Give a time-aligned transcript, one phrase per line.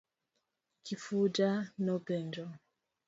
[0.83, 1.49] Kifuja
[1.85, 2.45] no penjo.